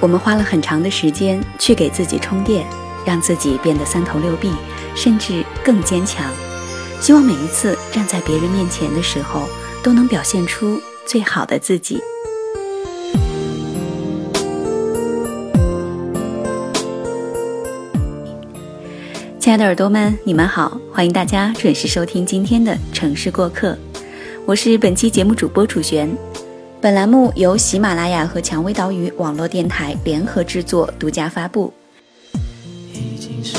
[0.00, 2.64] 我们花了很长的时间去给自己充电，
[3.04, 4.52] 让自己变得三头六臂，
[4.94, 6.24] 甚至更坚强。
[7.00, 9.48] 希望每一次站在别人面前的时候，
[9.82, 12.00] 都能表现出最好的自己。
[19.40, 23.72] 亲爱的耳朵们，你们好，欢迎大家准时收听今天的《城市过客》，
[24.46, 26.16] 我是本期节目主播楚璇。
[26.80, 31.72] 本栏目由喜马拉雅和蔷薇岛屿网络电台联合制作、独家发布。
[32.92, 33.56] 已经是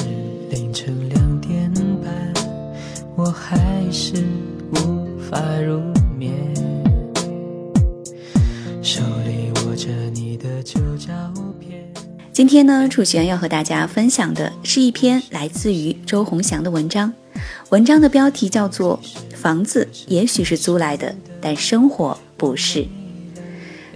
[0.50, 1.70] 凌晨两点
[2.02, 2.34] 半，
[3.18, 3.60] 我还
[3.92, 4.14] 是
[4.72, 5.82] 无法入
[6.18, 6.34] 眠。
[8.82, 11.12] 手里握着你的旧照
[11.60, 11.86] 片。
[12.32, 17.14] 今天呢，楚璇要和大家分享的是一篇来自于周鸿祥的文章，
[17.68, 18.98] 文章的标题叫做
[19.36, 22.80] 《房子也许是租来的，但生活不是》。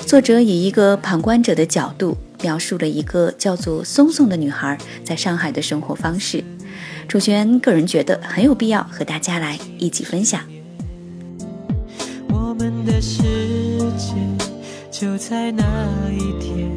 [0.05, 6.43] 作者以一个旁观者的角度描述了一个叫做松松的女孩在上海的生活方式。
[7.07, 10.41] 楚璇个人觉得很有必要和大家来一起分享。
[12.29, 13.23] 我们的世
[13.97, 14.13] 界
[14.91, 15.63] 就在那
[16.11, 16.69] 一天，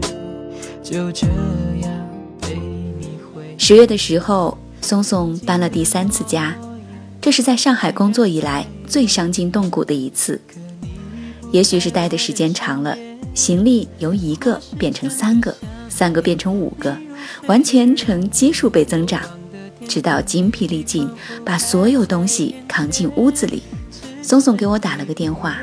[0.83, 2.08] 就这样
[2.40, 2.55] 被
[2.98, 3.55] 你回。
[3.58, 6.56] 十月的时候，松松搬了第三次家，
[7.20, 10.40] 这是在上海工作以来最伤筋动骨的一次。
[11.52, 12.96] 也许是待的时间长了。
[13.37, 15.55] 行李由一个变成三个，
[15.91, 16.97] 三个变成五个，
[17.47, 19.20] 完全呈基数倍增长，
[19.87, 21.06] 直到精疲力尽，
[21.45, 23.62] 把所有东西扛进屋子里。
[24.23, 25.59] 松松给我打了个电话，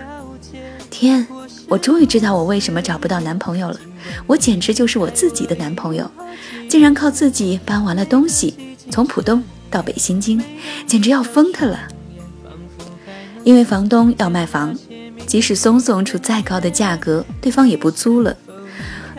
[0.92, 1.26] 天，
[1.68, 3.80] 我终于知道我为什么找不到男朋友了。
[4.28, 6.10] 我简直就是我自己的男朋友，
[6.70, 8.54] 竟然靠自己搬完了东西，
[8.92, 10.40] 从浦东到北新泾，
[10.86, 11.88] 简直要疯他了。
[13.44, 14.76] 因为房东要卖房。
[15.26, 18.36] 即使松松出再高的价格，对方也不租了。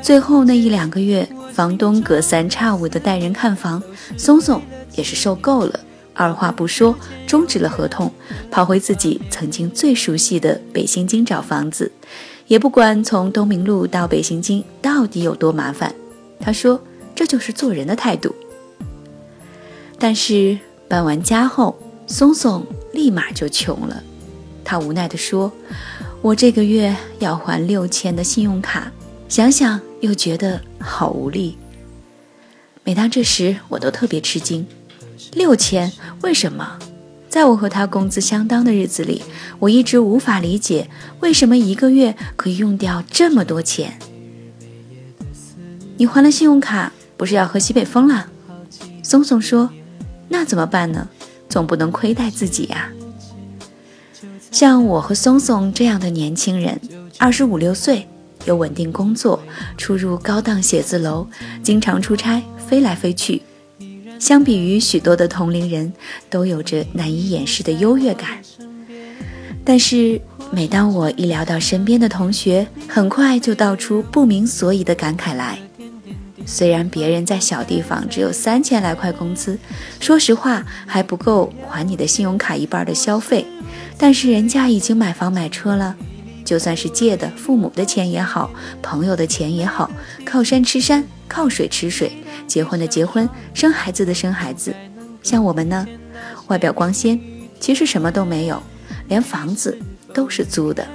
[0.02, 3.82] 最后那一两个月，房东隔三差五的带人看房，
[4.16, 4.60] 松松
[4.94, 5.80] 也是受够了，
[6.12, 6.94] 二话不说
[7.26, 8.12] 终止了合同，
[8.50, 11.90] 跑回自己曾经最熟悉的北新泾找房子，
[12.46, 15.94] 也不管从东明路到北新泾到底有多麻烦。
[16.38, 16.80] 他说
[17.14, 18.34] ：“这就是做人的态度。”
[19.98, 24.02] 但是搬完家后，松松立马就穷了。
[24.64, 25.52] 他无奈地说
[26.22, 28.90] ：“我这个月要还六千的信用卡，
[29.28, 31.58] 想想又觉得好无力。
[32.82, 34.66] 每当这时，我都特别吃惊。
[35.32, 35.92] 六千？
[36.22, 36.78] 为什么？
[37.28, 39.22] 在我和他工资相当的日子里，
[39.58, 40.88] 我一直无法理解
[41.20, 43.98] 为什么一个月可以用掉这么多钱。
[45.96, 48.28] 你还了信用卡，不是要喝西北风了？”
[49.02, 49.70] 松松说
[50.28, 51.08] ：“那怎么办呢？
[51.48, 52.90] 总不能亏待自己呀。”
[54.54, 56.80] 像我和松松这样的年轻人，
[57.18, 58.06] 二十五六岁，
[58.44, 59.42] 有稳定工作，
[59.76, 61.26] 出入高档写字楼，
[61.60, 63.42] 经常出差，飞来飞去。
[64.20, 65.92] 相比于许多的同龄人，
[66.30, 68.38] 都有着难以掩饰的优越感。
[69.64, 70.20] 但是，
[70.52, 75.58] 每当我一聊到身边的同学，很快就道出不明所以的感慨来。
[76.46, 79.58] 虽然别人在小地方只有三千来块工资，
[80.00, 83.46] 说实话还不够还你的信用卡一半的消费。
[83.96, 85.96] 但是人家已经买房买车了，
[86.44, 88.50] 就算是借的父母的钱也好，
[88.82, 89.90] 朋友的钱也好，
[90.24, 92.12] 靠山吃山，靠水吃水，
[92.46, 94.74] 结婚的结婚，生孩子的生孩子。
[95.22, 95.86] 像我们呢，
[96.48, 97.18] 外表光鲜，
[97.58, 98.62] 其实什么都没有，
[99.08, 99.78] 连房子
[100.12, 100.86] 都是租的。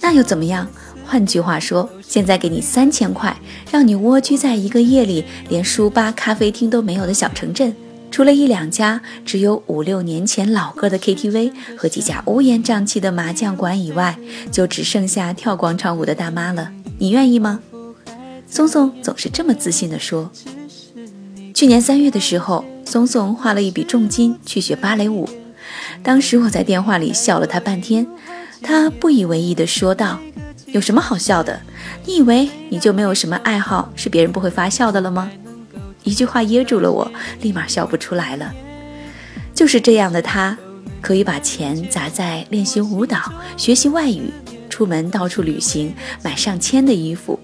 [0.00, 0.66] 那又怎么样？
[1.10, 3.36] 换句话说，现在给你三千块，
[3.68, 7.74] 让你蜗居在一个夜里连书吧、咖啡厅都没有的小城镇。
[8.12, 14.16] 除了一两家只有五六年前老歌的 KTV 和几家乌烟瘴气的麻将馆以外，
[14.52, 16.70] 就只剩下跳广场舞的大妈了。
[16.98, 17.58] 你愿意吗？
[18.46, 20.30] 松松总是这么自信地说。
[21.52, 25.28] 去年三月的时候，松松花了一笔重金去学芭蕾舞。
[26.04, 28.06] 当时我在电话里笑了他半天，
[28.62, 30.20] 他不以为意地说道
[30.72, 31.60] ：“有什么好笑的？
[32.06, 35.30] 你以为你就没有什么爱好是别人不会发笑的了吗？”
[36.02, 37.10] 一句话噎住了我，
[37.42, 38.52] 立马笑不出来了。
[39.54, 40.56] 就是这样的他，
[41.02, 43.18] 可以把钱砸在练习舞蹈、
[43.56, 44.32] 学习外语、
[44.70, 47.38] 出门到处旅行、买上千的衣服。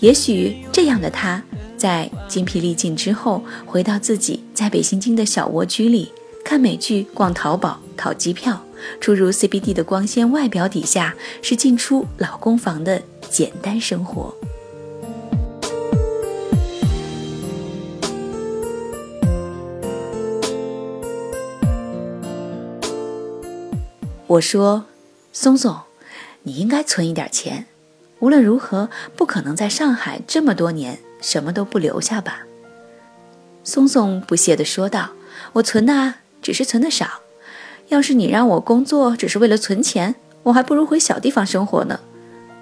[0.00, 1.42] 也许这样的他，
[1.78, 6.12] 在精疲力尽之后，回到自己在北新京的小蜗居里，
[6.44, 8.62] 看美剧、逛淘宝、淘机票，
[9.00, 14.34] 出入 CBD 的光鲜外表底下，是进出老公房的简单生活。
[24.28, 24.86] 我说
[25.32, 25.78] ：“松松，
[26.42, 27.66] 你应该存一点钱。
[28.18, 32.40] 无论如何，不可能在上海这么多年什么都不留下吧？
[33.62, 35.10] 松松不屑地说道
[35.54, 37.20] ：“我存的啊，只是存的少。
[37.88, 42.00] 要是你让我工作只是为了存钱，我还不如回小地方生活呢。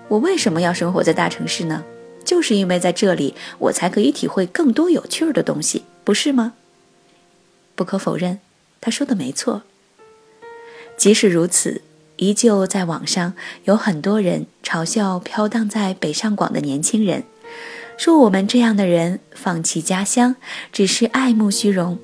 [0.09, 1.85] 我为什么要生活在大城市呢？
[2.25, 6.55] 就是因为在这里，我才可以体会更多有趣儿的东西，不是吗？”
[7.75, 8.39] 不可否认，
[8.81, 9.63] 他说的没错。
[10.97, 11.83] 即使如此。
[12.17, 13.35] 依旧在网上
[13.65, 17.25] 有很多人嘲笑飘荡在北上广的年轻人，
[17.99, 20.37] 说我们这样的人放弃家乡
[20.73, 21.99] 只是爱慕虚荣，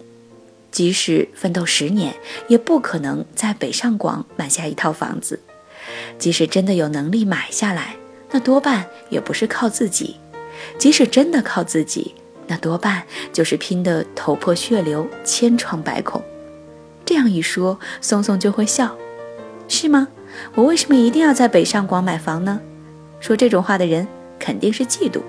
[0.71, 2.15] 即使奋斗十年
[2.49, 5.41] 也不可能在北上广买下一套房子，
[6.19, 7.97] 即使真的有能力买下来，
[8.31, 10.17] 那多半也不是靠自己；
[10.79, 12.15] 即使真的靠自己，
[12.47, 13.03] 那多半
[13.33, 16.23] 就是拼得头破血流、千疮百孔。
[17.05, 18.97] 这样一说，松松就会笑。
[19.67, 20.09] 是吗？
[20.55, 22.61] 我为什么一定要在北上广买房呢？
[23.19, 24.07] 说这种话的人
[24.39, 25.21] 肯定是嫉妒。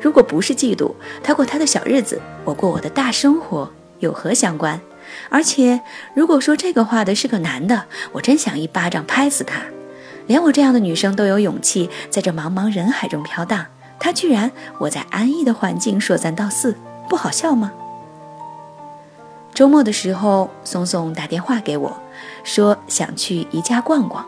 [0.00, 0.92] 如果不是嫉妒，
[1.22, 3.70] 他过他的小日子，我过我的大生活，
[4.04, 4.80] 有何相关？
[5.28, 5.80] 而且，
[6.14, 9.62] 如果说这个话的是个男的，我真想一巴掌拍死他。
[10.26, 13.66] 连我这样的女生都有勇气在这茫茫人海中飘荡，
[13.98, 16.76] 他居然我在安逸的环境说三道四，
[17.08, 17.72] 不好笑吗？
[19.54, 22.00] 周末的时候，松松打电话给我，
[22.42, 24.24] 说想去宜家逛逛。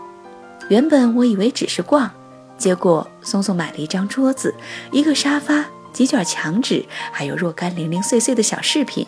[0.68, 2.10] 原本我以为只是逛，
[2.58, 4.54] 结果松松买了一张桌子、
[4.92, 9.06] 一个沙发、几卷墙纸，还有若干零零碎碎的小饰品。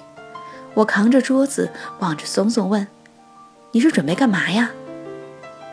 [0.74, 2.86] 我扛着桌子，望着松松问
[3.72, 4.70] ：“你是准备干嘛呀？”“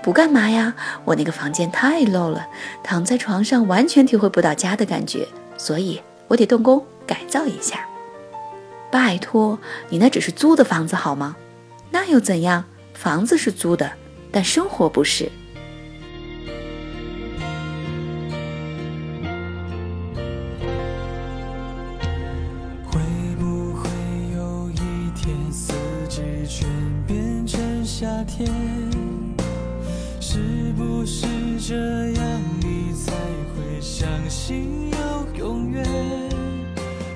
[0.02, 2.48] 不干嘛呀，我那个房间太 low 了，
[2.84, 5.28] 躺在床上完全体会不到家的感觉，
[5.58, 7.88] 所以我得动工改造一下。”
[8.92, 9.60] 拜托，
[9.90, 11.36] 你那只是租的房子好吗？
[11.92, 12.66] 那又怎样？
[12.94, 13.92] 房子是租的，
[14.32, 15.30] 但生活不是。
[28.38, 28.52] 天？
[30.20, 30.40] 是
[30.76, 31.26] 不是
[31.58, 33.14] 这样你才
[33.54, 35.86] 会相信有永远？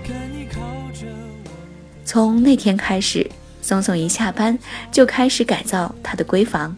[0.01, 0.62] 看你靠
[0.94, 1.07] 着
[1.44, 1.50] 我
[2.06, 3.30] 从那天开始，
[3.62, 4.57] 松松一下班
[4.94, 6.74] 就开始改造他的闺房。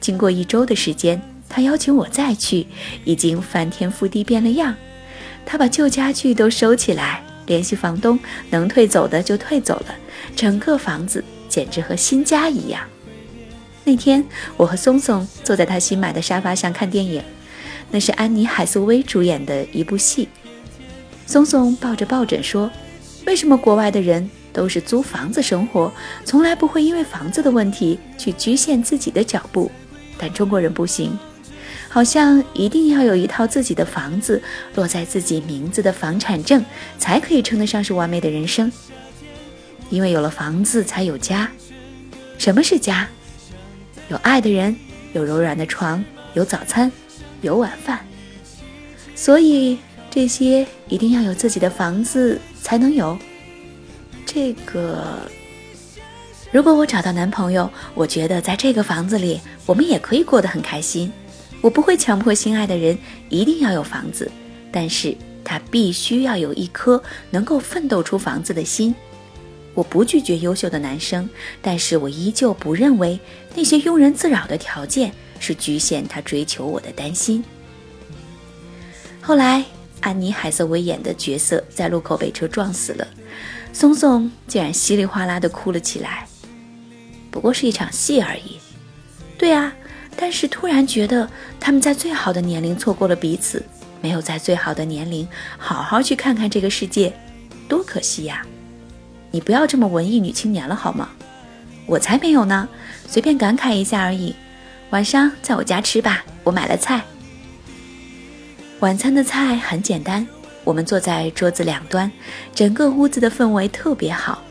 [0.00, 2.66] 经过一周的时间，他邀请我再去，
[3.04, 4.74] 已经翻天覆地变了样。
[5.44, 8.18] 他把旧家具都收起来，联系房东，
[8.50, 9.94] 能退走的就退走了。
[10.34, 12.82] 整个房子简直和新家一样。
[13.86, 17.22] 那天，我和松松坐在他新买的沙发上看电影，
[17.92, 20.28] 那是安妮海瑟薇主演的一部戏。
[21.24, 22.68] 松松抱着抱枕说
[23.26, 25.92] ：“为什么国外的人？”都是租房子生活，
[26.24, 29.70] 从来不会因为房子的问题去局限自己的脚步。
[30.18, 31.16] 但中国人不行，
[31.88, 34.42] 好像一定要有一套自己的房子，
[34.74, 36.64] 落在自己名字的房产证，
[36.98, 38.72] 才可以称得上是完美的人生。
[39.90, 41.48] 因为有了房子，才有家。
[42.36, 43.08] 什么是家？
[44.08, 44.76] 有爱的人，
[45.12, 46.04] 有柔软的床，
[46.34, 46.90] 有早餐，
[47.40, 48.06] 有晚饭。
[49.14, 49.78] 所以
[50.10, 53.18] 这些一定要有自己的房子才能有。
[54.24, 55.18] 这个，
[56.52, 61.10] 如果我找到男朋友，我觉得在这个房子里，我们也可以过得很开心。
[61.62, 62.96] 我不会强迫心爱的人
[63.28, 64.30] 一定要有房子，
[64.70, 68.94] 但是他必须要有一颗能够奋斗出房子的心。
[69.76, 71.28] 我不拒绝优秀的男生，
[71.60, 73.20] 但是我依旧不认为
[73.54, 77.44] 那些庸人自扰的条件是局限他追求我的担心。
[79.20, 79.62] 后来，
[80.00, 83.06] 安妮海瑟薇演的角色在路口被车撞死了。
[83.72, 86.26] 松松竟然稀里哗啦地哭了起来，
[87.30, 88.56] 不过是一场戏而已。
[89.36, 89.70] 对啊，
[90.16, 91.28] 但是突然觉得
[91.60, 93.62] 他们在最好的年龄错过了彼此，
[94.00, 95.28] 没有在最好的年龄
[95.58, 97.12] 好好去看看这个世界，
[97.68, 98.46] 多可惜呀！
[99.36, 101.10] 你不要这么文艺女青年了好吗？
[101.84, 102.66] 我才没有呢，
[103.06, 104.34] 随便感慨一下而已。
[104.88, 107.02] 晚上在我家吃吧，我买了菜。
[108.80, 110.26] 晚餐的菜很简单。
[110.64, 112.10] 我们坐在桌子两端，
[112.54, 114.42] 整个屋子的氛围特别好。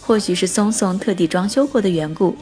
[0.00, 2.34] 或许是松松特地装修过的缘故，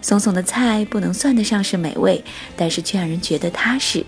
[0.00, 2.24] 松松的菜不能算得上是美味，
[2.56, 4.02] 但是却让人觉得踏实。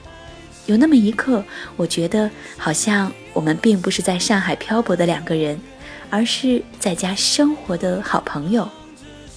[0.64, 1.44] 有那么一刻，
[1.76, 5.60] 我觉得好像我们并不是在上海漂泊的两个人，
[6.10, 8.68] 而是在家生活的好朋友。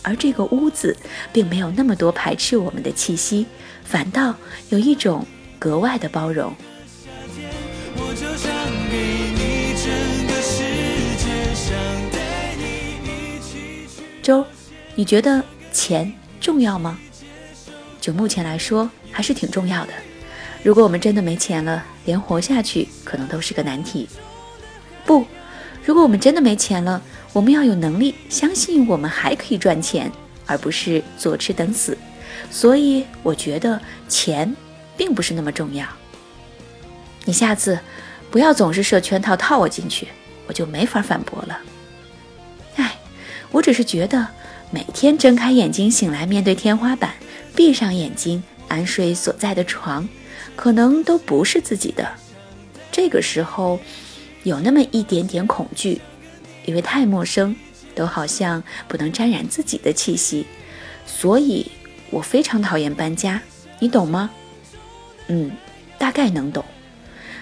[0.02, 0.98] 而这个屋子
[1.32, 3.46] 并没有那么多排斥我们的气息，
[3.86, 4.36] 反倒
[4.70, 5.26] 有一种
[5.58, 6.54] 格外的包容。
[14.22, 14.46] 周，
[14.96, 16.12] 你觉得钱
[16.42, 17.00] 重要吗？
[18.02, 19.94] 就目前来说，还是挺重要的。
[20.64, 24.10] 如果我们真的没钱了，连活下去可能都是个难题。
[25.06, 25.26] 不，
[25.86, 27.02] 如果我们真的没钱了，
[27.34, 30.12] 我们要有能力相信我们还可以赚钱，
[30.46, 31.98] 而不是坐吃等死。
[32.50, 34.56] 所以，我觉得钱
[34.96, 35.86] 并不是那么重要。
[37.26, 37.80] 你下次
[38.32, 40.08] 不要总是设圈套套我进去，
[40.48, 41.60] 我就没法反驳了。
[42.76, 42.96] 哎，
[43.52, 44.28] 我只是觉得
[44.72, 47.14] 每天睁开眼睛醒来，面对天花板，
[47.56, 50.08] 闭上眼睛安睡所在的床，
[50.56, 52.08] 可能都不是自己的。
[52.92, 53.80] 这个时候
[54.44, 56.00] 有那么一点点恐惧，
[56.66, 57.56] 因为太陌生，
[57.96, 60.46] 都好像不能沾染自己的气息，
[61.06, 61.72] 所以
[62.10, 63.42] 我非常讨厌搬家。
[63.80, 64.30] 你懂吗？
[65.28, 65.52] 嗯，
[65.98, 66.64] 大概能懂。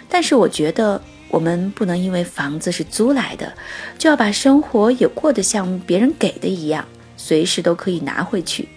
[0.10, 3.54] 但是我觉得我们不能因为房子是租来的，
[3.98, 6.86] 就要把生活也过得像别人给的一样，
[7.18, 8.68] 随时都可以拿回去。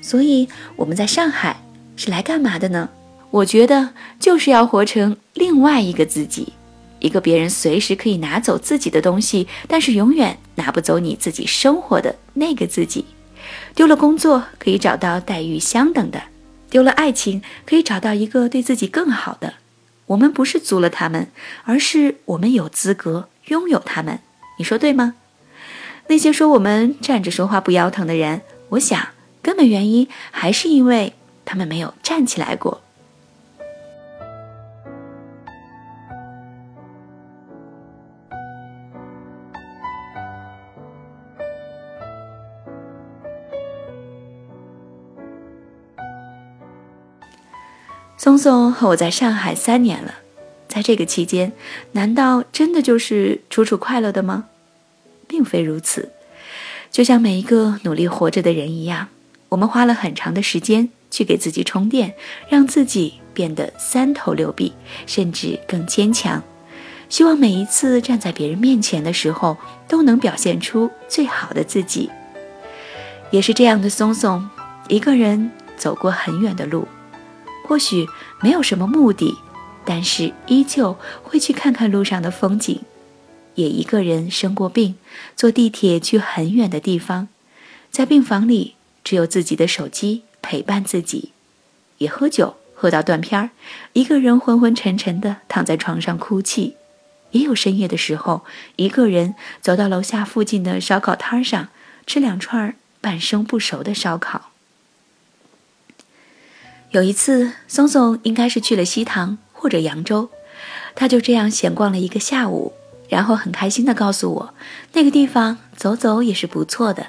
[0.00, 1.62] 所以我们在上海
[1.96, 2.88] 是来干嘛的呢？
[3.30, 6.52] 我觉得就是要活成另外一个自己，
[7.00, 13.04] 一个别人随时可以拿走自己的东西，但是永远拿不走你自己生活的那个自己。
[13.74, 16.22] 丢了工作可以找到待遇相等的，
[16.68, 19.54] 丢了爱情可以找到一个对自己更好的。
[20.06, 21.30] 我们不是租了他们，
[21.64, 24.20] 而是我们有资格拥有他们。
[24.58, 25.14] 你说对吗？
[26.08, 28.40] 那些说我们站着说话不腰疼的人，
[28.70, 29.08] 我想
[29.42, 31.12] 根本原因还是因为
[31.44, 32.82] 他们没有站起来过。
[48.18, 50.12] 松松和我在上海三年了，
[50.66, 51.52] 在这个期间，
[51.92, 54.46] 难道真的就是楚楚快乐的吗？
[55.28, 56.10] 并非如此。
[56.90, 59.06] 就像每一个努力活着的人一样，
[59.50, 62.14] 我们花了很长的时间去给自己充电，
[62.48, 64.72] 让自己变得三头六臂，
[65.06, 66.42] 甚至更坚强。
[67.08, 69.56] 希望每一次站在别人面前的时候，
[69.86, 72.10] 都能表现出最好的自己。
[73.30, 74.50] 也是这样的，松松
[74.88, 76.88] 一个人走过很远的路。
[77.68, 78.08] 或许
[78.40, 79.36] 没有什么目的，
[79.84, 82.80] 但是依旧会去看看路上的风景。
[83.56, 84.94] 也一个人生过病，
[85.36, 87.28] 坐地铁去很远的地方，
[87.90, 91.32] 在病房里只有自己的手机陪伴自己。
[91.98, 93.50] 也喝酒喝到断片儿，
[93.92, 96.76] 一个人昏昏沉沉的躺在床上哭泣。
[97.32, 98.46] 也有深夜的时候，
[98.76, 101.68] 一个人走到楼下附近的烧烤摊上，
[102.06, 104.52] 吃两串半生不熟的烧烤。
[106.90, 110.30] 有一次，松松应该是去了西塘或者扬州，
[110.94, 112.72] 他就这样闲逛了一个下午，
[113.10, 114.54] 然后很开心地告诉我，
[114.94, 117.08] 那个地方走走也是不错的。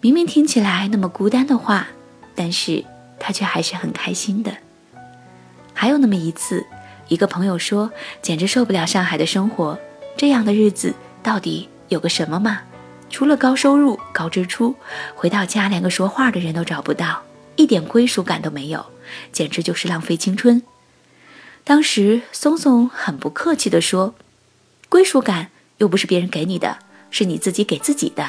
[0.00, 1.88] 明明听起来那么孤单的话，
[2.34, 2.84] 但是
[3.20, 4.52] 他却还是很开心的。
[5.74, 6.64] 还有那么一次，
[7.08, 9.78] 一个朋友说，简直受不了上海的生活，
[10.16, 12.62] 这样的日子到底有个什么嘛？
[13.10, 14.74] 除了高收入、高支出，
[15.14, 17.22] 回到家连个说话的人都找不到。
[17.56, 18.86] 一点归属感都没有，
[19.32, 20.62] 简直就是浪费青春。
[21.64, 24.14] 当时松松很不客气地说
[24.88, 26.78] ：“归属感又不是别人给你的，
[27.10, 28.28] 是你自己给自己的。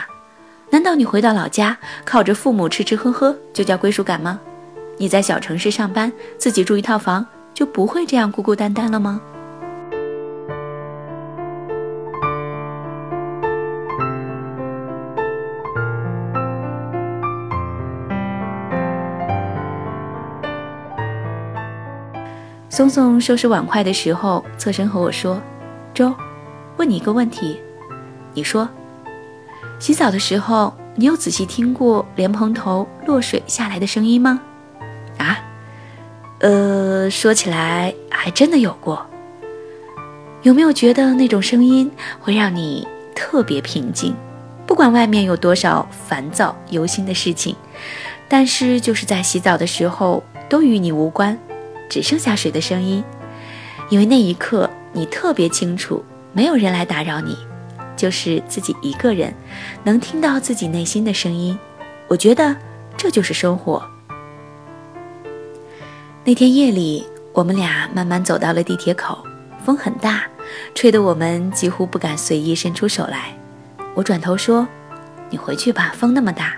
[0.70, 4.40] 难道你回到老家靠着父母吃吃喝喝就叫归属感吗？
[4.98, 9.20] 你在小城市上班，自己住一套房，就不会这样孤孤单单了吗？”
[22.74, 25.40] 松松收拾碗筷的时候，侧身和我说
[25.94, 26.12] ：“周，
[26.76, 27.60] 问你一个问题，
[28.34, 28.68] 你说，
[29.78, 34.42] 洗澡的时候，你有仔细听过莲蓬头落水下来的声音吗？”
[35.20, 35.38] 啊，
[36.40, 39.06] 呃，说起来还真的有过。
[40.42, 44.16] 有没有觉得那种声音会让你特别平静？
[44.66, 47.56] 不管外面有多少烦躁忧心的事情，
[48.28, 51.38] 但是就是在洗澡的时候，都与你无关。
[51.90, 53.04] 只剩下水的声音，
[53.90, 57.38] 因为那一刻你特别清楚，没有人来打扰你，
[57.96, 59.34] 就是自己一个人，
[59.84, 61.58] 能听到自己内心的声音。
[62.08, 62.56] 我觉得
[62.98, 63.84] 这就是生活。
[66.24, 69.24] 那天夜里，我们俩慢慢走到了地铁口，
[69.66, 70.24] 风很大，
[70.74, 73.36] 吹得我们几乎不敢随意伸出手来。
[73.94, 74.68] 我转头说
[75.30, 76.56] ：“你回去吧，风那么大。”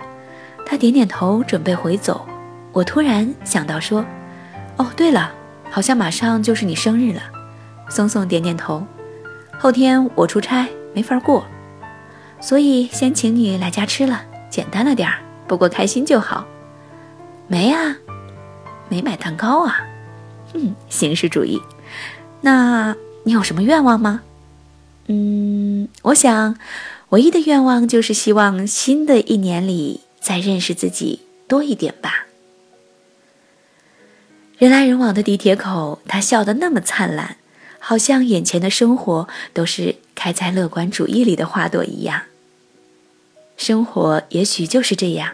[0.66, 2.26] 他点点头，准备回走。
[2.72, 4.06] 我突然想到说。
[4.78, 5.34] 哦，对了，
[5.70, 7.22] 好像马上就是你生日了。
[7.90, 8.86] 松松点点头。
[9.58, 11.46] 后天我出差没法过，
[12.42, 16.46] 所以先请你来家吃了，简单了点儿，不过开心就好。
[17.48, 17.96] 没啊，
[18.90, 19.80] 没买蛋糕啊。
[20.54, 21.62] 嗯，形式主义。
[22.42, 24.22] 那你有什么愿望吗？
[25.08, 26.58] 嗯，我想，
[27.10, 32.25] 唯一的愿望就是希望新的一年里再认识自己多一点吧。
[34.58, 37.36] 人来人往的地铁口，他笑得那么灿烂，
[37.78, 42.22] 好像眼前的生活都是开在乐观主义里的花朵一样。
[43.58, 45.34] 生活也许就是这样，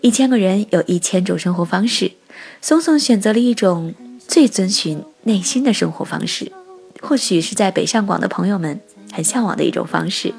[0.00, 2.12] 一千个人有一千种生活方式，
[2.60, 3.94] 松松选择了一种
[4.28, 6.52] 最遵循内心的生活方式，
[7.00, 8.80] 或许是在北上广的朋友们
[9.12, 10.32] 很向往的一种方式。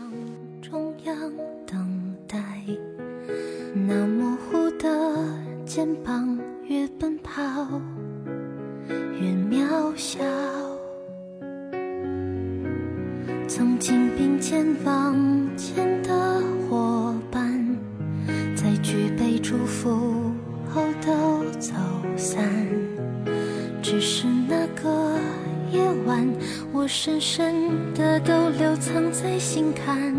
[26.84, 30.14] 我深深的都留藏在心坎。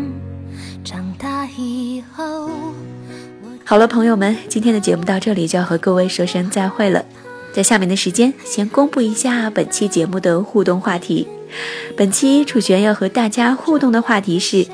[0.83, 2.49] 长大以后，
[3.63, 7.05] 好了，朋友们，今天的节目到这里就要和各位说声再会了。
[7.53, 11.27] 在下面的时间，先公布一下本期节目的互动话题。
[11.95, 14.65] 本期楚璇要和大家互动的话题是：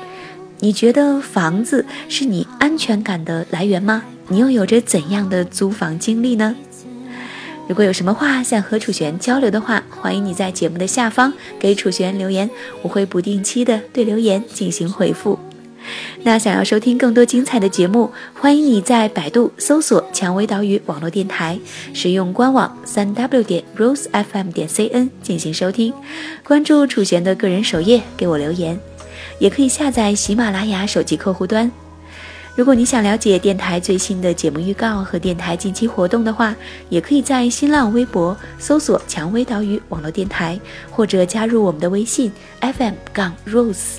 [0.60, 4.02] 你觉得房子是你安全感的来源吗？
[4.28, 6.56] 你又有着怎样的租房经历呢？
[7.68, 12.50] 如果有什么话想和楚璇交流的话，欢迎你在节目的下方给楚璇留言，
[12.82, 15.38] 我会不定期的对留言进行回复。
[16.22, 21.58] 那想要收听更多精彩的节目，欢迎你在百度搜索“蔷薇岛屿网络电台”，
[21.94, 25.92] 使用官网三 w 点 rosefm 点 cn 进行收听。
[26.44, 28.78] 关注楚璇的个人首页，给我留言，
[29.38, 31.70] 也可以下载喜马拉雅手机客户端。
[32.54, 36.54] 如果你想了解电台最新的节目预告和电台近期活动的话，
[36.90, 40.60] 也可以在新浪微博搜索“蔷薇岛屿网络电台”，
[40.92, 43.96] 或者加入我们的微信 FM 杠 rose。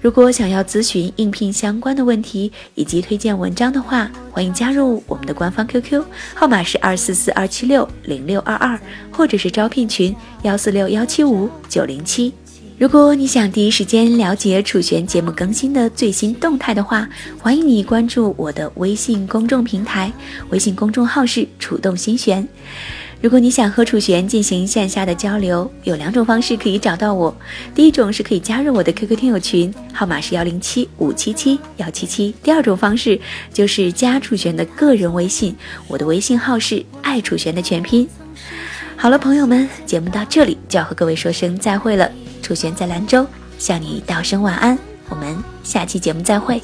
[0.00, 6.04] 如果想要咨询应聘相关的问题以及推荐文章的话，欢迎加入我们的官方 QQ
[6.36, 8.78] 号码是二四四二七六零六二二，
[9.10, 12.32] 或者是招聘群幺四六幺七五九零七。
[12.78, 17.08] 如果你想第一时间了解楚璇节目更新的最新动态的话，
[17.40, 20.12] 欢迎你关注我的微信公众平台，
[20.50, 22.46] 微信公众号是楚动心弦。
[23.22, 27.34] 如果你想和楚璇进行线下的交流，有两种方式可以找到我。
[27.74, 32.34] 第一种是可以加入我的 QQ 听友群，号码是幺零七五七七幺七七。
[32.42, 33.18] 第二种方式
[33.54, 35.56] 就是加楚璇的个人微信，
[35.88, 38.06] 我的微信号是爱楚璇的全拼。
[38.96, 42.12] 好了，朋友们，节目到这里就要和各位说声再会了。
[42.46, 43.26] 楚璇在兰州
[43.58, 44.78] 向你道声晚安，
[45.08, 46.62] 我们下期节目再会。